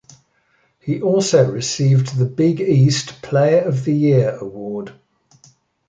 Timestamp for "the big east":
2.17-3.21